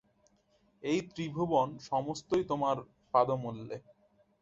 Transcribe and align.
এই 0.83 0.99
ত্রিভুবন 1.09 1.67
সমস্তই 1.89 2.43
তোমার 2.43 2.77
পাদমূলে। 3.13 3.77